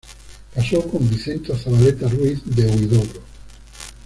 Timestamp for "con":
0.89-1.07